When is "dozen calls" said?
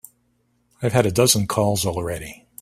1.11-1.85